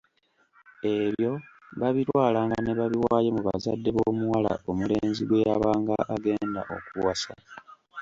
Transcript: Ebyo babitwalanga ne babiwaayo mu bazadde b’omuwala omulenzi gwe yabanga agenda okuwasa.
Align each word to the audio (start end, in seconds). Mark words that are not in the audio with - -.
Ebyo 0.95 1.31
babitwalanga 1.79 2.57
ne 2.61 2.73
babiwaayo 2.79 3.29
mu 3.37 3.41
bazadde 3.47 3.89
b’omuwala 3.95 4.51
omulenzi 4.69 5.23
gwe 5.25 5.43
yabanga 5.45 5.95
agenda 6.15 6.61
okuwasa. 6.75 7.31